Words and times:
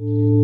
So 0.00 0.39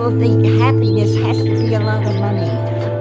people 0.00 0.18
think 0.18 0.46
happiness 0.58 1.14
has 1.16 1.36
to 1.36 1.44
be 1.44 1.74
a 1.74 1.80
lot 1.80 2.02
of 2.06 2.14
money. 2.16 2.48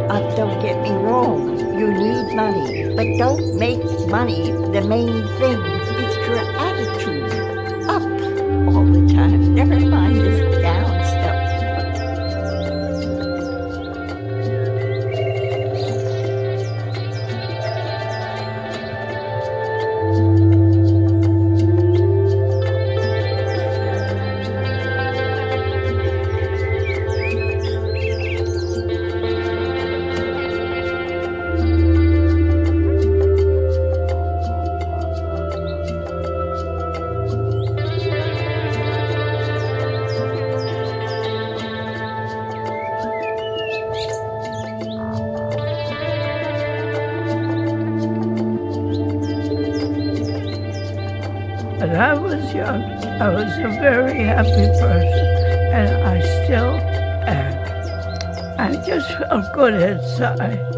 Uh, 0.09 0.35
don't 0.35 0.62
get 0.62 0.81
me 0.81 0.89
wrong, 0.89 1.58
you 1.80 1.88
need 1.88 2.35
money, 2.35 2.94
but 2.94 3.08
don't 3.17 3.55
make 3.58 3.81
money 4.09 4.52
the 4.73 4.81
main 4.81 5.23
thing. 5.39 5.59
It's 6.03 6.17
your 6.27 6.39
attitude 6.59 7.31
up 7.88 8.03
all 8.75 8.84
the 8.84 9.13
time. 9.13 9.55
Never 9.55 9.80
mind 9.80 10.17
this 10.17 10.62
down 10.62 10.88
I 52.00 52.14
was 52.14 52.53
young, 52.53 52.81
I 53.22 53.28
was 53.28 53.52
a 53.58 53.67
very 53.78 54.23
happy 54.23 54.67
person, 54.80 55.28
and 55.73 56.02
I 56.08 56.22
still 56.45 56.80
am. 57.28 58.58
I 58.58 58.81
just 58.86 59.11
felt 59.17 59.53
good 59.53 59.73
inside. 59.73 60.69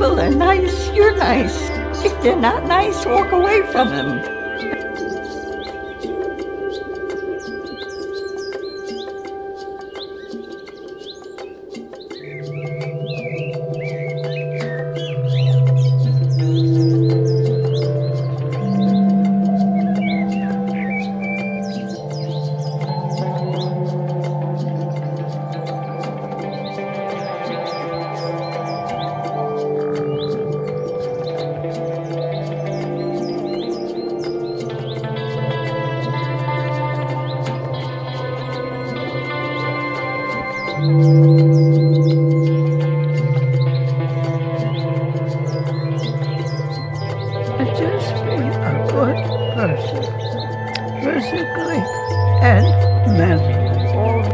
People 0.00 0.18
are 0.18 0.30
nice, 0.30 0.90
you're 0.94 1.14
nice. 1.14 1.68
If 2.02 2.22
they're 2.22 2.34
not 2.34 2.64
nice, 2.64 3.04
walk 3.04 3.32
away 3.32 3.60
from 3.70 3.90
them. 3.90 4.39
Just 47.76 48.14
be 48.24 48.36
a 48.48 48.86
good 48.88 49.18
person, 49.54 50.02
physically 51.02 51.82
and 52.42 52.66
mentally. 53.18 54.29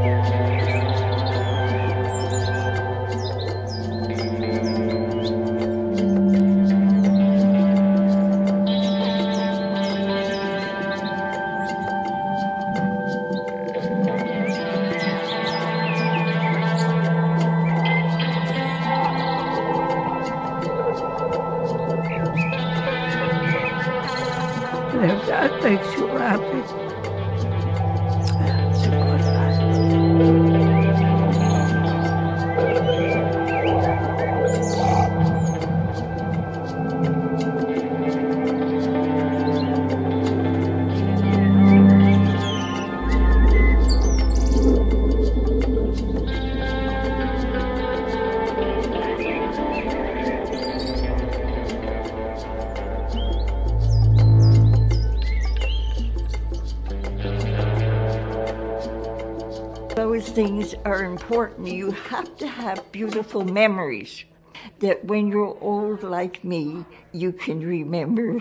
Makes 25.62 25.98
you 25.98 26.06
happy, 26.08 27.25
Those 60.06 60.28
things 60.28 60.72
are 60.84 61.02
important. 61.02 61.66
You 61.66 61.90
have 61.90 62.36
to 62.36 62.46
have 62.46 62.92
beautiful 62.92 63.44
memories 63.44 64.24
that 64.78 65.04
when 65.04 65.26
you're 65.26 65.58
old 65.60 66.04
like 66.04 66.44
me, 66.44 66.84
you 67.10 67.32
can 67.32 67.58
remember. 67.58 68.40